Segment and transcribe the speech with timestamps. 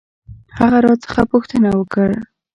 [0.59, 2.09] هغه راڅخه پوښتنه وکړ.